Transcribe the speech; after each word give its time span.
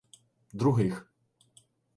Других 0.61 0.97